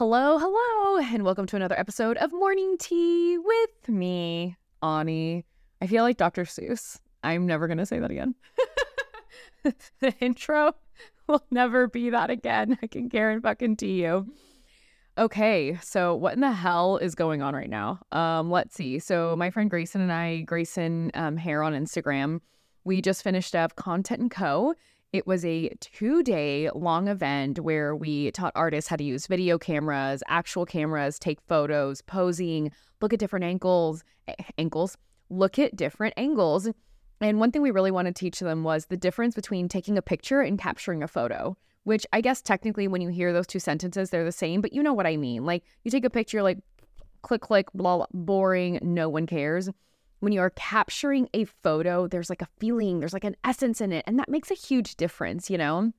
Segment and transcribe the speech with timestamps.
[0.00, 5.44] Hello, hello, and welcome to another episode of Mourning Tea with me, Ani.
[5.82, 6.44] I feel like Dr.
[6.44, 6.98] Seuss.
[7.22, 8.34] I'm never going to say that again.
[9.62, 10.72] the intro
[11.26, 12.78] will never be that again.
[12.82, 14.32] I can guarantee you.
[15.18, 18.00] Okay, so what in the hell is going on right now?
[18.10, 19.00] Um, let's see.
[19.00, 22.40] So my friend Grayson and I, Grayson um, Hair on Instagram,
[22.84, 24.74] we just finished up Content and Co.
[25.12, 29.58] It was a two day long event where we taught artists how to use video
[29.58, 34.96] cameras, actual cameras, take photos, posing, look at different angles, eh, ankles,
[35.28, 36.68] look at different angles.
[37.20, 40.02] And one thing we really want to teach them was the difference between taking a
[40.02, 44.10] picture and capturing a photo, which I guess technically when you hear those two sentences,
[44.10, 45.44] they're the same, but you know what I mean.
[45.44, 46.58] Like you take a picture, like
[47.22, 49.70] click, click, blah, blah boring, no one cares
[50.20, 53.92] when you are capturing a photo, there's like a feeling, there's like an essence in
[53.92, 55.92] it, and that makes a huge difference, you know?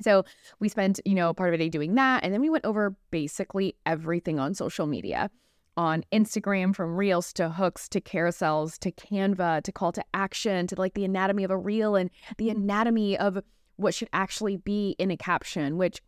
[0.00, 0.24] So
[0.60, 2.22] we spent, you know, part of a day doing that.
[2.22, 5.30] And then we went over basically everything on social media
[5.78, 10.74] on Instagram, from reels to hooks to carousels to Canva to call to action to
[10.76, 13.42] like the anatomy of a reel and the anatomy of
[13.76, 16.00] what should actually be in a caption, which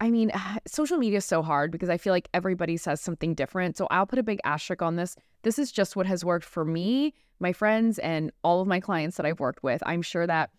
[0.00, 0.32] I mean,
[0.66, 3.76] social media is so hard because I feel like everybody says something different.
[3.76, 5.16] So I'll put a big asterisk on this.
[5.42, 9.16] This is just what has worked for me, my friends, and all of my clients
[9.16, 9.82] that I've worked with.
[9.86, 10.50] I'm sure that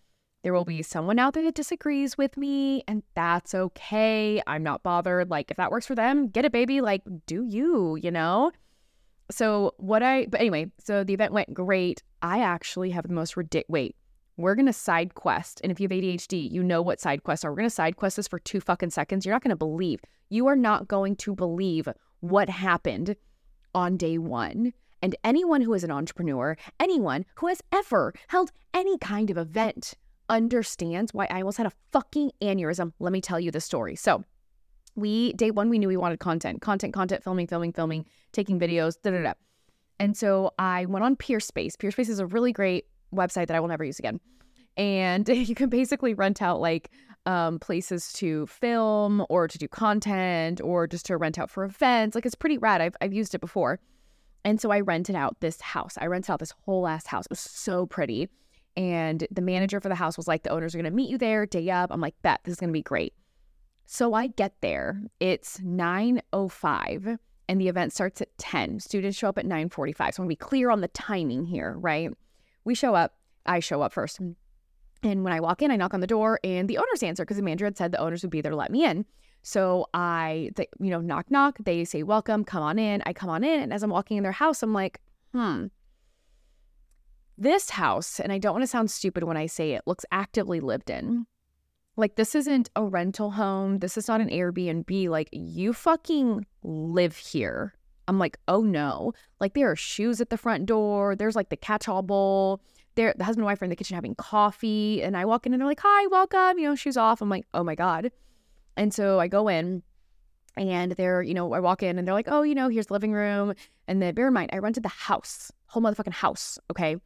[0.42, 4.42] there will be someone out there that disagrees with me, and that's okay.
[4.46, 5.30] I'm not bothered.
[5.30, 6.80] Like, if that works for them, get it, baby.
[6.80, 8.50] Like, do you, you know?
[9.30, 12.02] So, what I, but anyway, so the event went great.
[12.22, 13.96] I actually have the most ridiculous, wait,
[14.36, 15.60] we're going to side quest.
[15.62, 17.50] And if you have ADHD, you know what side quests are.
[17.50, 19.24] We're going to side quest this for two fucking seconds.
[19.24, 20.00] You're not going to believe.
[20.30, 21.88] You are not going to believe
[22.20, 23.16] what happened
[23.74, 24.72] on day one.
[25.02, 29.94] And anyone who is an entrepreneur, anyone who has ever held any kind of event,
[30.28, 32.92] understands why I almost had a fucking aneurysm.
[33.00, 33.96] Let me tell you the story.
[33.96, 34.24] So,
[34.94, 38.96] we, day one, we knew we wanted content, content, content, filming, filming, filming, taking videos,
[39.02, 39.32] da da da.
[39.98, 41.76] And so I went on Peerspace.
[41.76, 44.20] Peerspace is a really great website that I will never use again.
[44.76, 46.90] And you can basically rent out like
[47.26, 52.14] um, places to film or to do content or just to rent out for events.
[52.14, 52.80] Like it's pretty rad.
[52.80, 53.80] I've, I've used it before.
[54.44, 55.96] And so I rented out this house.
[56.00, 57.26] I rented out this whole ass house.
[57.26, 58.28] It was so pretty.
[58.76, 61.18] And the manager for the house was like, the owners are going to meet you
[61.18, 61.90] there day up.
[61.92, 63.14] I'm like, bet this is going to be great.
[63.86, 65.00] So I get there.
[65.20, 67.18] It's 9.05
[67.48, 68.80] and the event starts at 10.
[68.80, 69.96] Students show up at 9.45.
[69.96, 72.10] So I'm going to be clear on the timing here, right?
[72.64, 73.14] We show up.
[73.46, 74.20] I show up first.
[75.02, 77.36] And when I walk in, I knock on the door and the owners answer because
[77.36, 79.04] the manager had said the owners would be there to let me in.
[79.42, 81.58] So I, you know, knock, knock.
[81.64, 83.02] They say, welcome, come on in.
[83.04, 83.60] I come on in.
[83.60, 85.00] And as I'm walking in their house, I'm like,
[85.32, 85.66] hmm,
[87.36, 90.60] this house, and I don't want to sound stupid when I say it, looks actively
[90.60, 91.26] lived in.
[91.96, 93.80] Like, this isn't a rental home.
[93.80, 95.08] This is not an Airbnb.
[95.08, 97.74] Like, you fucking live here.
[98.08, 99.12] I'm like, oh no.
[99.40, 101.14] Like, there are shoes at the front door.
[101.14, 102.60] There's like the catch all bowl
[102.94, 105.52] they're the husband and wife are in the kitchen having coffee and I walk in
[105.52, 107.20] and they're like, Hi, welcome, you know, shoes off.
[107.20, 108.10] I'm like, Oh my God.
[108.76, 109.82] And so I go in
[110.56, 112.92] and they're, you know, I walk in and they're like, Oh, you know, here's the
[112.92, 113.54] living room.
[113.88, 116.58] And then bear in mind, I rented the house, whole motherfucking house.
[116.70, 116.96] Okay.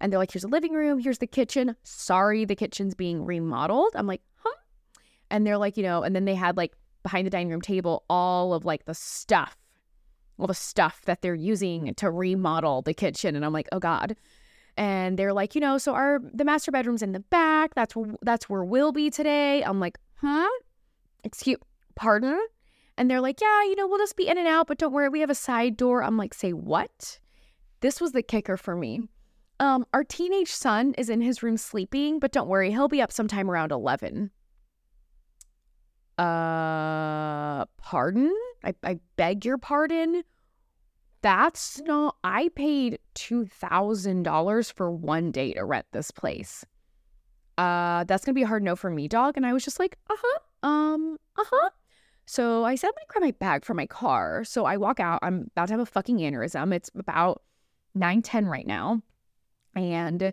[0.00, 1.74] And they're like, here's the living room, here's the kitchen.
[1.82, 3.90] Sorry, the kitchen's being remodeled.
[3.96, 4.54] I'm like, huh?
[5.30, 6.72] And they're like, you know, and then they had like
[7.02, 9.56] behind the dining room table all of like the stuff,
[10.38, 13.36] all the stuff that they're using to remodel the kitchen.
[13.36, 14.16] And I'm like, oh God
[14.78, 17.74] and they're like, you know, so our the master bedroom's in the back.
[17.74, 19.62] That's that's where we'll be today.
[19.64, 20.48] I'm like, huh?
[21.24, 21.58] Excuse,
[21.96, 22.38] pardon?
[22.96, 25.08] And they're like, yeah, you know, we'll just be in and out, but don't worry,
[25.08, 26.02] we have a side door.
[26.02, 27.18] I'm like, say what?
[27.80, 29.02] This was the kicker for me.
[29.60, 33.10] Um, our teenage son is in his room sleeping, but don't worry, he'll be up
[33.10, 34.30] sometime around eleven.
[36.16, 38.32] Uh, pardon?
[38.64, 40.22] I, I beg your pardon
[41.20, 46.64] that's not I paid $2,000 for one day to rent this place.
[47.56, 49.80] Uh that's going to be a hard no for me, dog, and I was just
[49.80, 50.68] like, "Uh-huh.
[50.68, 51.70] Um, uh-huh."
[52.24, 55.18] So I said, "Let me grab my bag from my car." So I walk out.
[55.22, 56.72] I'm about to have a fucking aneurysm.
[56.72, 57.42] It's about
[57.96, 59.02] 9:10 right now.
[59.74, 60.32] And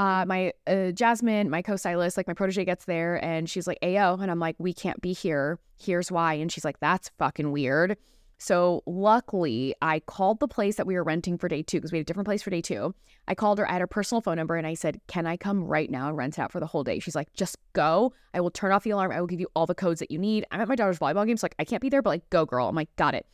[0.00, 4.18] uh, my uh, Jasmine, my co-stylist, like my protege gets there and she's like, "Ayo,"
[4.18, 5.58] and I'm like, "We can't be here.
[5.78, 7.98] Here's why." And she's like, "That's fucking weird."
[8.38, 11.98] So luckily, I called the place that we were renting for day two because we
[11.98, 12.94] had a different place for day two.
[13.28, 15.64] I called her, I had her personal phone number, and I said, Can I come
[15.64, 16.98] right now and rent it out for the whole day?
[16.98, 18.14] She's like, Just go.
[18.32, 19.12] I will turn off the alarm.
[19.12, 20.46] I will give you all the codes that you need.
[20.50, 22.46] I'm at my daughter's volleyball game, so like I can't be there, but like go
[22.46, 22.66] girl.
[22.68, 23.26] I'm like, got it.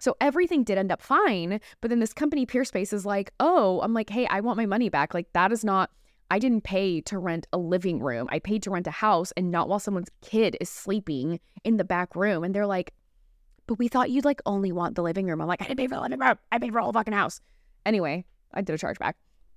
[0.00, 1.60] So everything did end up fine.
[1.82, 4.88] But then this company, Peerspace, is like, oh, I'm like, hey, I want my money
[4.88, 5.12] back.
[5.12, 5.90] Like that is not
[6.30, 8.28] I didn't pay to rent a living room.
[8.30, 11.84] I paid to rent a house and not while someone's kid is sleeping in the
[11.84, 12.44] back room.
[12.44, 12.92] And they're like,
[13.66, 15.40] but we thought you'd like only want the living room.
[15.40, 16.36] I'm like, I didn't pay for the living room.
[16.52, 17.40] I paid for the whole fucking house.
[17.86, 19.14] Anyway, I did a chargeback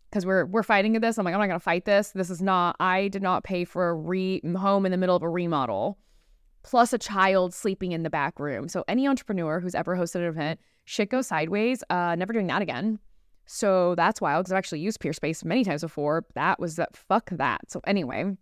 [0.09, 1.17] because we're we're fighting at this.
[1.17, 2.11] I'm like, I'm not gonna fight this.
[2.11, 2.75] This is not.
[2.79, 5.97] I did not pay for a re home in the middle of a remodel,
[6.63, 8.69] plus a child sleeping in the back room.
[8.69, 11.83] So any entrepreneur who's ever hosted an event, shit goes sideways.
[11.89, 12.99] Uh, never doing that again.
[13.47, 16.25] So that's wild because I've actually used Peerspace many times before.
[16.35, 16.95] That was that.
[16.95, 17.71] Fuck that.
[17.71, 18.37] So anyway.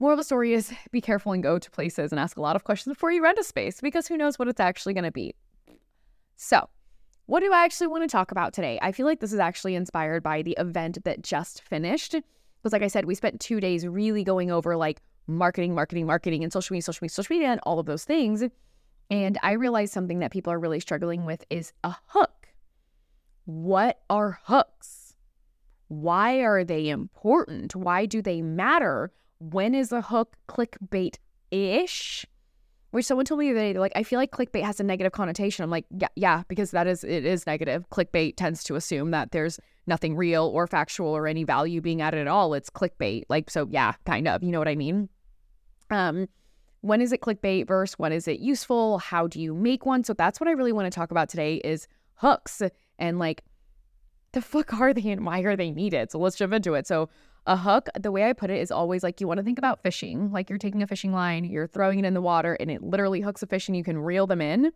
[0.00, 2.56] Moral of the story is be careful and go to places and ask a lot
[2.56, 5.12] of questions before you rent a space because who knows what it's actually going to
[5.12, 5.32] be.
[6.34, 6.68] So,
[7.26, 8.80] what do I actually want to talk about today?
[8.82, 12.12] I feel like this is actually inspired by the event that just finished.
[12.12, 16.42] Because, like I said, we spent two days really going over like marketing, marketing, marketing,
[16.42, 18.42] and social media, social media, social media, and all of those things.
[19.08, 22.41] And I realized something that people are really struggling with is a hook.
[23.44, 25.14] What are hooks?
[25.88, 27.74] Why are they important?
[27.74, 29.12] Why do they matter?
[29.38, 31.16] When is a hook clickbait
[31.50, 32.24] ish?
[32.92, 35.12] Which someone told me the other day, like, I feel like clickbait has a negative
[35.12, 35.64] connotation.
[35.64, 37.88] I'm like, yeah, yeah, because that is, it is negative.
[37.90, 42.20] Clickbait tends to assume that there's nothing real or factual or any value being added
[42.20, 42.52] at all.
[42.54, 43.24] It's clickbait.
[43.28, 45.08] Like, so yeah, kind of, you know what I mean?
[45.90, 46.28] Um,
[46.82, 48.98] when is it clickbait versus when is it useful?
[48.98, 50.04] How do you make one?
[50.04, 52.60] So that's what I really want to talk about today is hooks
[52.98, 53.42] and like
[54.32, 56.10] the fuck are they and why are they needed?
[56.10, 56.86] So let's jump into it.
[56.86, 57.08] So
[57.46, 59.82] a hook, the way I put it is always like you want to think about
[59.82, 62.82] fishing, like you're taking a fishing line, you're throwing it in the water, and it
[62.82, 64.72] literally hooks a fish and you can reel them in.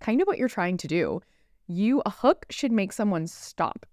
[0.00, 1.20] Kind of what you're trying to do.
[1.66, 3.86] You, a hook should make someone stop.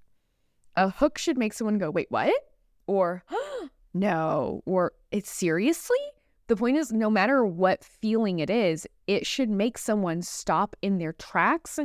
[0.76, 2.34] A hook should make someone go, wait, what?
[2.86, 3.24] Or,
[3.94, 4.62] no.
[4.66, 5.98] Or, it's seriously?
[6.48, 10.98] The point is, no matter what feeling it is, it should make someone stop in
[10.98, 11.80] their tracks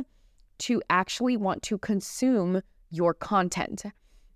[0.63, 3.83] to actually want to consume your content.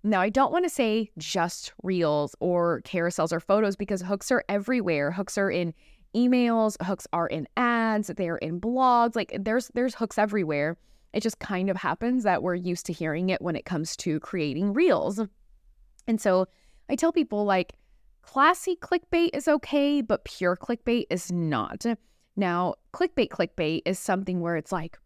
[0.04, 4.44] Now, I don't want to say just reels or carousels or photos because hooks are
[4.48, 5.10] everywhere.
[5.10, 5.72] Hooks are in
[6.14, 9.16] emails, hooks are in ads, they're in blogs.
[9.16, 10.76] Like there's there's hooks everywhere.
[11.14, 14.20] It just kind of happens that we're used to hearing it when it comes to
[14.20, 15.20] creating reels.
[16.06, 16.46] And so
[16.90, 17.72] I tell people like
[18.20, 21.86] classy clickbait is okay, but pure clickbait is not.
[22.36, 24.98] Now, clickbait clickbait is something where it's like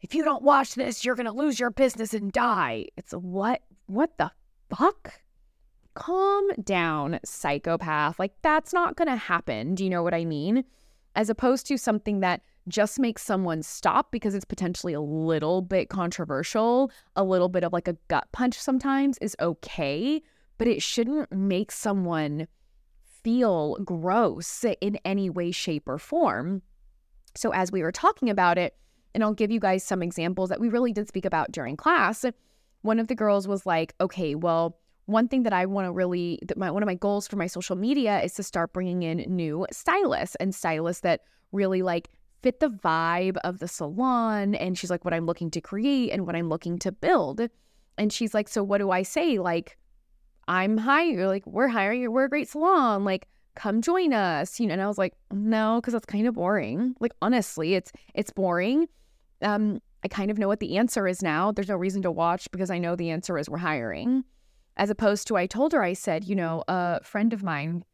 [0.00, 2.86] if you don't watch this, you're going to lose your business and die.
[2.96, 4.30] It's what what the
[4.74, 5.20] fuck?
[5.94, 8.18] Calm down, psychopath.
[8.18, 9.74] Like, that's not going to happen.
[9.74, 10.64] Do you know what I mean?
[11.16, 15.88] As opposed to something that just makes someone stop because it's potentially a little bit
[15.88, 20.22] controversial, a little bit of like a gut punch sometimes is okay,
[20.56, 22.46] but it shouldn't make someone
[23.24, 26.62] feel gross in any way, shape, or form.
[27.34, 28.76] So, as we were talking about it,
[29.14, 32.24] and I'll give you guys some examples that we really did speak about during class
[32.82, 36.38] one of the girls was like, okay, well, one thing that I want to really,
[36.46, 39.18] that my, one of my goals for my social media is to start bringing in
[39.28, 41.22] new stylists and stylists that
[41.52, 42.08] really like
[42.42, 44.54] fit the vibe of the salon.
[44.54, 47.40] And she's like, what I'm looking to create and what I'm looking to build.
[47.98, 49.38] And she's like, so what do I say?
[49.38, 49.76] Like,
[50.48, 53.04] I'm hiring, like, we're hiring, we're a great salon.
[53.04, 54.58] Like, come join us.
[54.58, 56.94] You know, and I was like, no, because that's kind of boring.
[57.00, 58.88] Like, honestly, it's, it's boring.
[59.42, 61.52] Um, I kind of know what the answer is now.
[61.52, 64.24] There's no reason to watch because I know the answer is we're hiring.
[64.76, 67.84] As opposed to, I told her, I said, you know, a friend of mine,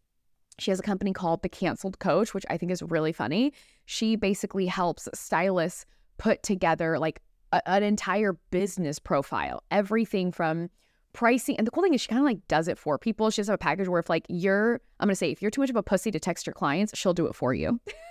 [0.58, 3.52] she has a company called The Canceled Coach, which I think is really funny.
[3.86, 5.84] She basically helps stylists
[6.18, 7.20] put together like
[7.52, 10.70] a, an entire business profile, everything from
[11.12, 11.56] pricing.
[11.56, 13.30] And the cool thing is, she kind of like does it for people.
[13.30, 15.60] She has a package where if like you're, I'm going to say, if you're too
[15.62, 17.80] much of a pussy to text your clients, she'll do it for you.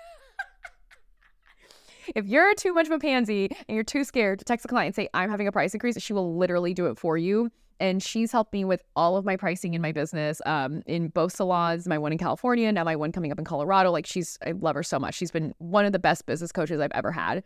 [2.15, 4.87] if you're too much of a pansy and you're too scared to text a client
[4.87, 7.51] and say, I'm having a price increase, she will literally do it for you.
[7.79, 11.33] And she's helped me with all of my pricing in my business, um, in both
[11.33, 13.91] salons, my one in California, now my one coming up in Colorado.
[13.91, 15.15] Like she's, I love her so much.
[15.15, 17.43] She's been one of the best business coaches I've ever had.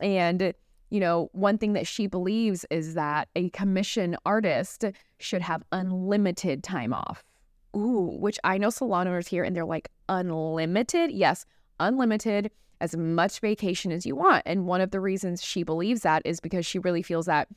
[0.00, 0.52] And,
[0.90, 4.84] you know, one thing that she believes is that a commission artist
[5.18, 7.22] should have unlimited time off.
[7.76, 11.12] Ooh, which I know salon owners here and they're like, unlimited?
[11.12, 11.46] Yes,
[11.78, 12.50] unlimited
[12.82, 14.42] as much vacation as you want.
[14.44, 17.48] And one of the reasons she believes that is because she really feels that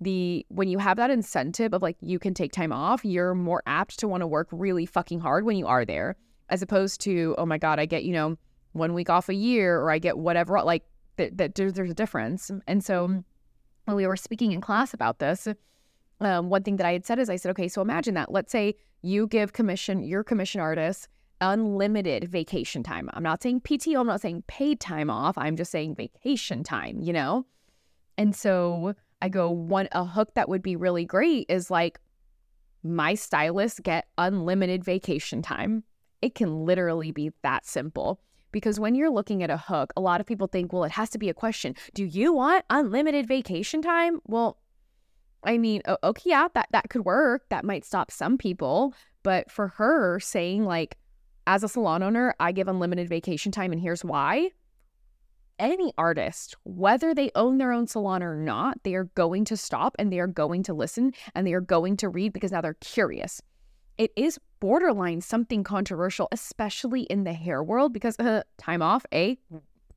[0.00, 3.60] the when you have that incentive of like you can take time off, you're more
[3.66, 6.16] apt to want to work really fucking hard when you are there
[6.48, 8.36] as opposed to oh my god, I get, you know,
[8.72, 10.84] one week off a year or I get whatever like
[11.16, 12.48] that, that there's, there's a difference.
[12.68, 13.24] And so
[13.86, 15.48] when we were speaking in class about this,
[16.20, 18.30] um, one thing that I had said is I said, okay, so imagine that.
[18.30, 21.08] Let's say you give commission, your commission artist
[21.40, 23.10] unlimited vacation time.
[23.12, 25.36] I'm not saying PTO, I'm not saying paid time off.
[25.38, 27.46] I'm just saying vacation time, you know?
[28.16, 32.00] And so I go, one, a hook that would be really great is like,
[32.82, 35.84] my stylists get unlimited vacation time.
[36.22, 38.20] It can literally be that simple.
[38.50, 41.10] Because when you're looking at a hook, a lot of people think, well, it has
[41.10, 41.74] to be a question.
[41.92, 44.20] Do you want unlimited vacation time?
[44.24, 44.58] Well,
[45.44, 47.44] I mean, okay, yeah, that, that could work.
[47.50, 48.94] That might stop some people.
[49.22, 50.96] But for her saying, like,
[51.48, 54.50] as a salon owner, I give unlimited vacation time and here's why.
[55.58, 59.96] Any artist, whether they own their own salon or not, they are going to stop
[59.98, 62.74] and they are going to listen and they are going to read because now they're
[62.74, 63.40] curious.
[63.96, 69.38] It is borderline something controversial, especially in the hair world, because uh, time off, A,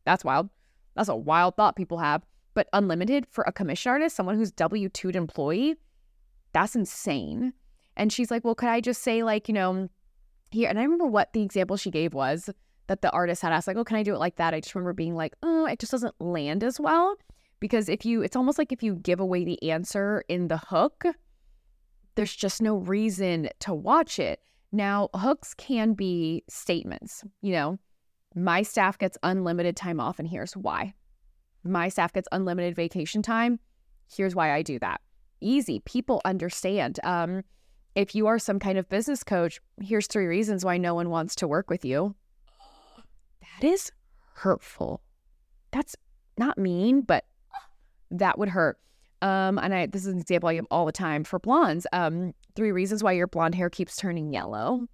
[0.05, 0.49] that's wild.
[0.95, 2.23] That's a wild thought people have.
[2.53, 5.75] But unlimited for a commission artist, someone who's W 2'd employee,
[6.53, 7.53] that's insane.
[7.97, 9.89] And she's like, well, could I just say, like, you know,
[10.53, 10.69] here?
[10.69, 12.49] And I remember what the example she gave was
[12.87, 14.53] that the artist had asked, like, oh, can I do it like that?
[14.53, 17.15] I just remember being like, oh, it just doesn't land as well.
[17.59, 21.05] Because if you, it's almost like if you give away the answer in the hook,
[22.15, 24.41] there's just no reason to watch it.
[24.71, 27.77] Now, hooks can be statements, you know,
[28.35, 30.93] my staff gets unlimited time off, and here's why.
[31.63, 33.59] My staff gets unlimited vacation time.
[34.15, 35.01] Here's why I do that.
[35.41, 35.81] Easy.
[35.85, 36.99] People understand.
[37.03, 37.43] Um,
[37.95, 41.35] if you are some kind of business coach, here's three reasons why no one wants
[41.35, 42.15] to work with you.
[43.41, 43.91] That is
[44.33, 45.01] hurtful.
[45.71, 45.95] That's
[46.37, 47.25] not mean, but
[48.11, 48.77] that would hurt.
[49.21, 51.85] Um, and I this is an example I give all the time for blondes.
[51.93, 54.87] Um, three reasons why your blonde hair keeps turning yellow.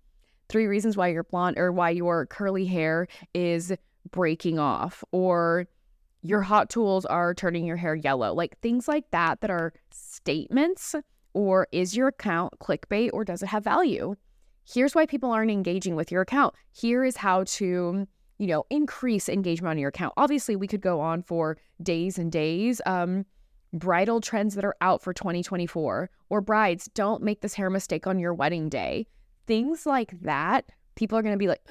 [0.50, 3.74] Three reasons why your blonde or why your curly hair is
[4.12, 5.68] breaking off, or
[6.22, 8.34] your hot tools are turning your hair yellow.
[8.34, 10.96] Like things like that that are statements.
[11.38, 14.16] Or is your account clickbait or does it have value?
[14.68, 16.56] Here's why people aren't engaging with your account.
[16.72, 18.08] Here is how to
[18.40, 22.32] you know increase engagement on your account obviously we could go on for days and
[22.32, 23.26] days um
[23.74, 28.20] bridal trends that are out for 2024, or brides, don't make this hair mistake on
[28.20, 29.08] your wedding day.
[29.46, 30.66] Things like that,
[30.96, 31.62] people are going to be like,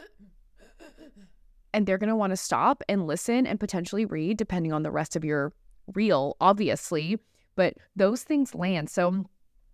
[1.72, 4.90] and they're going to want to stop and listen and potentially read, depending on the
[4.90, 5.52] rest of your
[5.94, 7.18] reel, obviously.
[7.54, 8.90] But those things land.
[8.90, 9.26] So,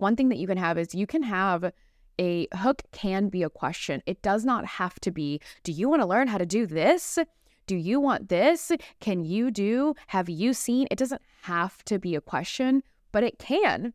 [0.03, 1.73] one thing that you can have is you can have
[2.19, 4.03] a hook, can be a question.
[4.05, 7.19] It does not have to be, do you want to learn how to do this?
[7.67, 8.73] Do you want this?
[9.01, 9.95] Can you do?
[10.09, 10.89] Have you seen?
[10.91, 12.83] It doesn't have to be a question,
[13.13, 13.95] but it can.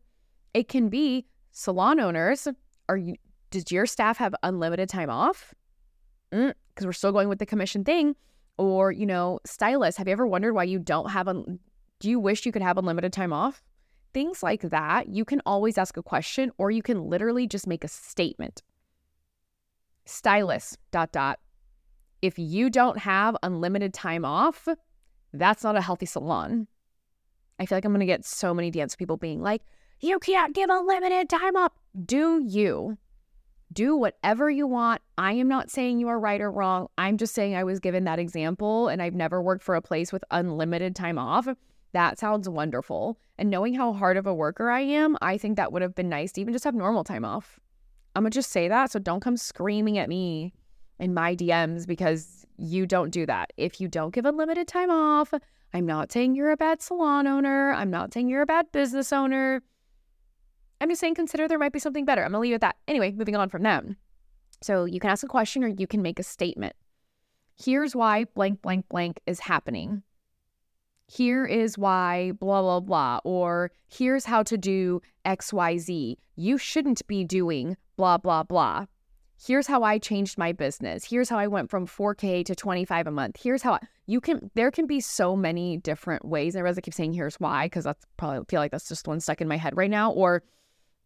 [0.54, 2.48] It can be salon owners.
[2.88, 3.14] Are you?
[3.50, 5.54] Does your staff have unlimited time off?
[6.30, 8.16] Because mm, we're still going with the commission thing.
[8.56, 9.98] Or you know, stylists.
[9.98, 11.28] Have you ever wondered why you don't have?
[11.28, 11.60] Un-
[12.00, 13.62] do you wish you could have unlimited time off?
[14.14, 15.08] Things like that.
[15.08, 18.62] You can always ask a question, or you can literally just make a statement.
[20.06, 20.78] Stylist.
[20.90, 21.38] Dot dot
[22.22, 24.66] if you don't have unlimited time off,
[25.32, 26.66] that's not a healthy salon.
[27.58, 29.62] I feel like I'm going to get so many DMs people being like,
[30.00, 31.72] you can't give unlimited time off.
[32.04, 32.96] Do you?
[33.72, 35.02] Do whatever you want.
[35.18, 36.88] I am not saying you are right or wrong.
[36.96, 40.12] I'm just saying I was given that example and I've never worked for a place
[40.12, 41.48] with unlimited time off.
[41.92, 43.18] That sounds wonderful.
[43.38, 46.08] And knowing how hard of a worker I am, I think that would have been
[46.08, 47.58] nice to even just have normal time off.
[48.14, 48.90] I'm going to just say that.
[48.90, 50.52] So don't come screaming at me
[50.98, 53.52] in my DMs because you don't do that.
[53.56, 55.32] If you don't give unlimited time off,
[55.72, 57.72] I'm not saying you're a bad salon owner.
[57.72, 59.62] I'm not saying you're a bad business owner.
[60.80, 62.22] I'm just saying consider there might be something better.
[62.24, 62.76] I'm going to leave it at that.
[62.86, 63.96] Anyway, moving on from them.
[64.62, 66.74] So you can ask a question or you can make a statement.
[67.62, 70.02] Here's why blank, blank, blank is happening.
[71.08, 73.20] Here is why blah, blah, blah.
[73.24, 76.16] Or here's how to do XYZ.
[76.36, 78.86] You shouldn't be doing blah, blah, blah
[79.44, 81.04] here's how I changed my business.
[81.04, 83.36] Here's how I went from 4K to 25 a month.
[83.40, 86.54] Here's how I, you can, there can be so many different ways.
[86.54, 89.06] And I realize I keep saying here's why, because that's probably feel like that's just
[89.06, 90.10] one stuck in my head right now.
[90.12, 90.42] Or,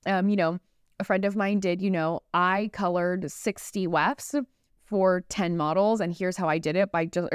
[0.06, 0.59] um, you know,
[0.99, 4.35] a friend of mine did, you know, I colored 60 wefts
[4.85, 6.00] for 10 models.
[6.00, 7.28] And here's how I did it by just,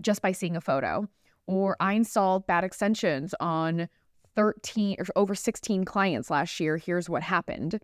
[0.00, 1.08] just by seeing a photo.
[1.46, 3.88] Or I installed bad extensions on
[4.34, 6.76] 13 or over 16 clients last year.
[6.76, 7.80] Here's what happened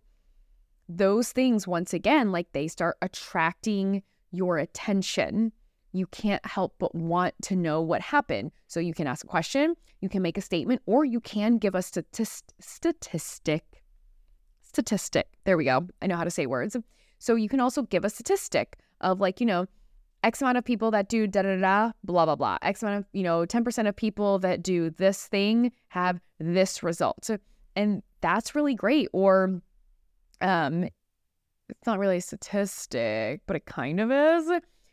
[0.89, 5.51] those things, once again, like they start attracting your attention.
[5.91, 8.51] You can't help but want to know what happened.
[8.67, 11.75] So you can ask a question, you can make a statement, or you can give
[11.75, 13.83] a statist- statistic.
[14.61, 15.27] Statistic.
[15.45, 15.87] There we go.
[16.01, 16.75] I know how to say words.
[17.19, 19.67] So you can also give a statistic of like, you know,
[20.23, 22.57] X amount of people that do da da da, blah, blah, blah.
[22.61, 27.29] X amount of, you know, 10% of people that do this thing have this result.
[27.75, 29.09] And that's really great.
[29.11, 29.61] Or
[30.41, 30.83] um,
[31.69, 34.47] it's not really a statistic, but it kind of is.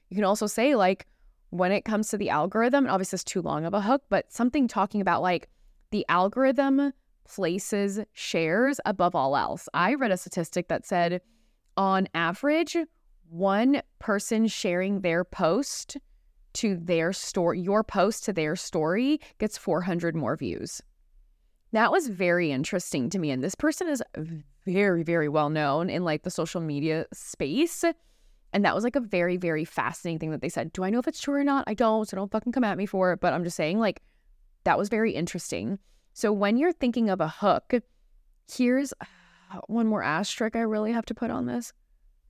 [0.09, 1.07] You can also say, like,
[1.51, 4.33] when it comes to the algorithm, and obviously it's too long of a hook, but
[4.33, 5.49] something talking about like
[5.91, 6.93] the algorithm
[7.29, 9.69] places shares above all else.
[9.75, 11.21] I read a statistic that said
[11.77, 12.77] on average,
[13.31, 15.97] one person sharing their post
[16.55, 20.83] to their story, your post to their story gets 400 more views.
[21.73, 23.31] That was very interesting to me.
[23.31, 24.03] And this person is
[24.67, 27.85] very, very well known in like the social media space.
[28.53, 30.73] And that was like a very, very fascinating thing that they said.
[30.73, 31.65] Do I know if it's true or not?
[31.69, 32.09] I don't.
[32.09, 33.21] So don't fucking come at me for it.
[33.21, 34.03] But I'm just saying, like,
[34.65, 35.79] that was very interesting.
[36.15, 37.73] So when you're thinking of a hook,
[38.53, 41.73] here's uh, one more asterisk I really have to put on this.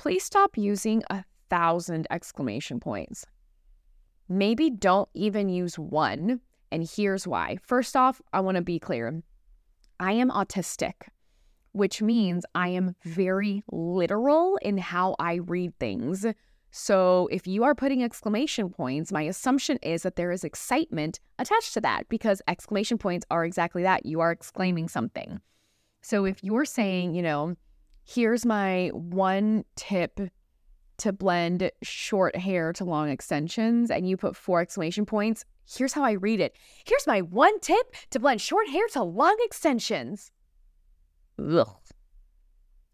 [0.01, 3.27] Please stop using a thousand exclamation points.
[4.31, 6.41] Maybe don't even use one.
[6.73, 7.59] And here's why.
[7.63, 9.23] First off, I want to be clear
[10.01, 10.95] I am autistic,
[11.73, 16.25] which means I am very literal in how I read things.
[16.71, 21.75] So if you are putting exclamation points, my assumption is that there is excitement attached
[21.75, 24.07] to that because exclamation points are exactly that.
[24.07, 25.43] You are exclaiming something.
[26.01, 27.57] So if you're saying, you know,
[28.13, 30.21] here's my one tip
[30.99, 36.03] to blend short hair to long extensions, and you put four exclamation points, here's how
[36.03, 36.57] I read it.
[36.85, 40.33] Here's my one tip to blend short hair to long extensions.
[41.39, 41.69] Ugh.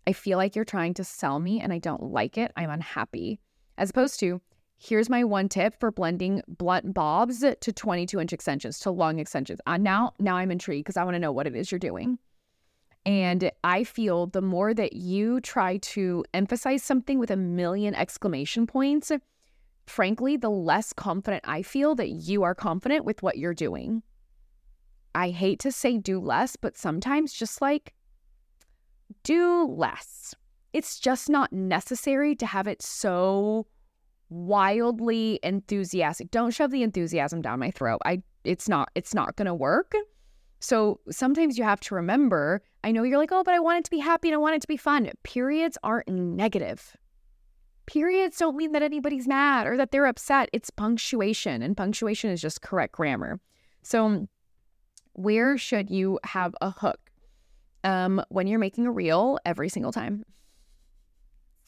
[0.06, 2.52] I feel like you're trying to sell me and I don't like it.
[2.56, 3.40] I'm unhappy.
[3.76, 4.40] As opposed to,
[4.78, 9.60] here's my one tip for blending blunt bobs to 22 inch extensions to long extensions.
[9.66, 12.18] Uh, now, now I'm intrigued because I want to know what it is you're doing.
[13.06, 18.66] And I feel the more that you try to emphasize something with a million exclamation
[18.66, 19.12] points,
[19.86, 24.02] frankly, the less confident I feel that you are confident with what you're doing.
[25.14, 27.94] I hate to say do less, but sometimes just like
[29.22, 30.34] do less.
[30.72, 33.68] It's just not necessary to have it so
[34.30, 36.32] wildly enthusiastic.
[36.32, 38.00] Don't shove the enthusiasm down my throat.
[38.04, 39.94] I it's not it's not going to work.
[40.60, 43.84] So sometimes you have to remember, I know you're like, "Oh, but I want it
[43.84, 46.96] to be happy and I want it to be fun." Periods aren't negative.
[47.86, 50.48] Periods don't mean that anybody's mad or that they're upset.
[50.52, 53.40] It's punctuation, and punctuation is just correct grammar.
[53.82, 54.26] So,
[55.12, 57.00] where should you have a hook?
[57.84, 60.24] Um, when you're making a reel every single time.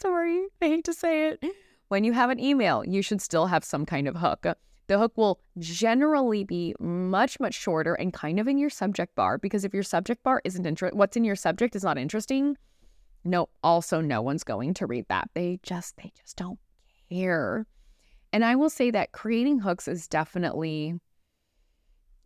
[0.00, 1.44] Sorry, I hate to say it.
[1.88, 4.44] When you have an email, you should still have some kind of hook.
[4.88, 9.38] The hook will generally be much, much shorter and kind of in your subject bar
[9.38, 12.56] because if your subject bar isn't interesting, what's in your subject is not interesting,
[13.22, 15.28] no, also no one's going to read that.
[15.34, 16.58] They just, they just don't
[17.10, 17.66] care.
[18.32, 20.94] And I will say that creating hooks is definitely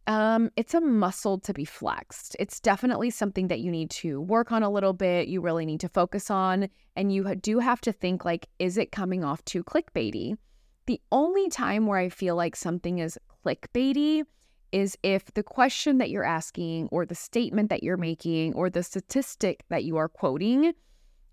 [0.07, 2.37] um, it's a muscle to be flexed.
[2.41, 5.29] It's definitely something that you need to work on a little bit.
[5.29, 8.91] You really need to focus on, and you do have to think like, is it
[8.91, 10.37] coming off too clickbaity?
[10.87, 14.25] The only time where I feel like something is clickbaity
[14.73, 18.83] is if the question that you're asking, or the statement that you're making, or the
[18.83, 20.73] statistic that you are quoting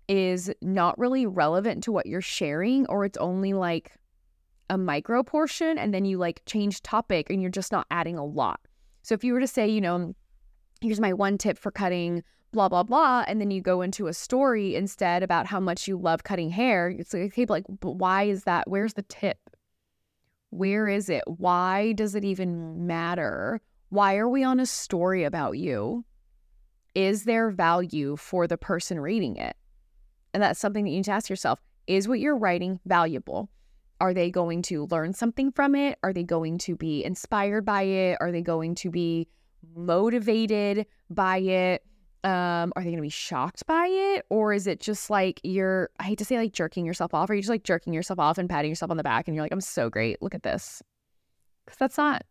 [0.08, 3.92] is not really relevant to what you're sharing, or it's only like
[4.68, 8.24] a micro portion and then you like change topic and you're just not adding a
[8.24, 8.60] lot.
[9.02, 10.14] So if you were to say, you know,
[10.80, 14.14] here's my one tip for cutting blah blah blah and then you go into a
[14.14, 18.44] story instead about how much you love cutting hair, it's like okay, like why is
[18.44, 18.68] that?
[18.68, 19.38] Where's the tip?
[20.50, 21.22] Where is it?
[21.26, 23.60] Why does it even matter?
[23.90, 26.04] Why are we on a story about you?
[26.94, 29.56] Is there value for the person reading it?
[30.34, 31.60] And that's something that you need to ask yourself.
[31.86, 33.48] Is what you're writing valuable?
[34.00, 35.98] Are they going to learn something from it?
[36.02, 38.18] Are they going to be inspired by it?
[38.20, 39.28] Are they going to be
[39.74, 41.84] motivated by it?
[42.22, 44.26] Um, are they to be shocked by it?
[44.28, 47.34] Or is it just like you're, I hate to say like jerking yourself off, or
[47.34, 49.52] you just like jerking yourself off and patting yourself on the back and you're like,
[49.52, 50.20] I'm so great.
[50.20, 50.82] Look at this.
[51.64, 52.24] Because that's not,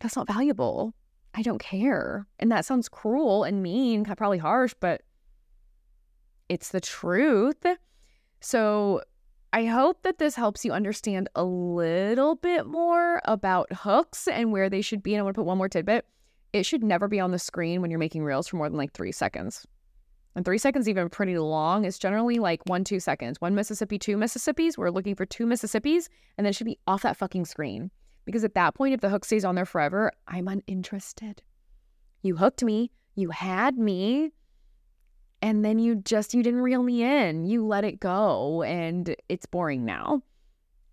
[0.00, 0.94] that's not valuable.
[1.34, 2.26] I don't care.
[2.40, 5.02] And that sounds cruel and mean, probably harsh, but
[6.48, 7.64] it's the truth.
[8.40, 9.02] So
[9.52, 14.68] I hope that this helps you understand a little bit more about hooks and where
[14.68, 15.14] they should be.
[15.14, 16.04] And I want to put one more tidbit.
[16.52, 18.92] It should never be on the screen when you're making reels for more than like
[18.92, 19.66] three seconds.
[20.34, 21.84] And three seconds even pretty long.
[21.84, 23.40] It's generally like one, two seconds.
[23.40, 24.78] One Mississippi, two Mississippis.
[24.78, 27.90] We're looking for two Mississippis, and then it should be off that fucking screen.
[28.24, 31.42] Because at that point, if the hook stays on there forever, I'm uninterested.
[32.22, 32.90] You hooked me.
[33.14, 34.32] You had me
[35.42, 39.46] and then you just you didn't reel me in you let it go and it's
[39.46, 40.22] boring now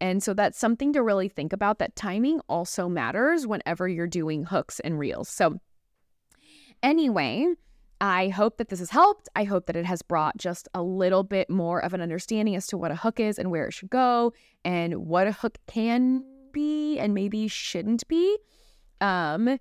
[0.06, 4.44] and so that's something to really think about that timing also matters whenever you're doing
[4.44, 5.60] hooks and reels so
[6.84, 7.48] anyway
[8.02, 9.30] I hope that this has helped.
[9.38, 12.68] I hope that it has brought just a little bit more of an understanding as
[12.68, 14.34] to what a hook is and where it should go
[14.66, 18.38] and what a hook can be and maybe shouldn't be.
[19.00, 19.60] Um,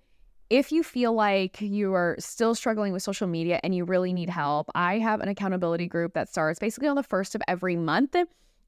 [0.51, 4.31] if you feel like you are still struggling with social media and you really need
[4.31, 8.17] help, I have an accountability group that starts basically on the first of every month.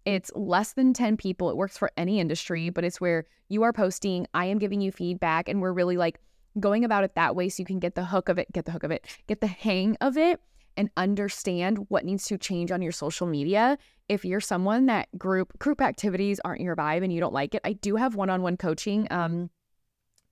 [0.07, 1.51] It's less than 10 people.
[1.51, 4.93] It works for any industry, but it's where you are posting, I am giving you
[4.93, 6.21] feedback, and we're really like
[6.61, 8.71] going about it that way so you can get the hook of it, get the
[8.71, 10.41] hook of it, get the hang of it,
[10.77, 13.77] and understand what needs to change on your social media.
[14.09, 17.61] If you're someone that group group activities aren't your vibe and you don't like it,
[17.65, 19.51] I do have one-on-one coaching um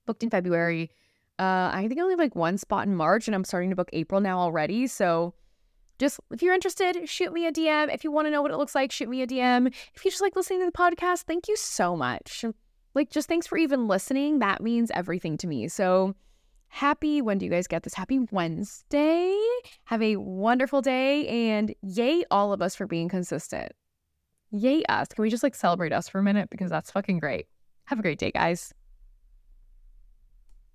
[0.05, 0.89] booked in February.
[1.37, 3.75] Uh I think I only have like one spot in March and I'm starting to
[3.75, 4.87] book April now already.
[4.87, 5.33] So
[5.99, 7.93] just if you're interested, shoot me a DM.
[7.93, 9.67] If you want to know what it looks like, shoot me a DM.
[9.67, 12.45] If you just like listening to the podcast, thank you so much.
[12.93, 14.39] Like, just thanks for even listening.
[14.39, 15.67] That means everything to me.
[15.67, 16.15] So,
[16.69, 17.93] happy when do you guys get this?
[17.93, 19.37] Happy Wednesday.
[19.83, 23.73] Have a wonderful day and yay, all of us for being consistent.
[24.51, 25.09] Yay, us.
[25.09, 26.49] Can we just like celebrate us for a minute?
[26.49, 27.47] Because that's fucking great.
[27.85, 28.73] Have a great day, guys.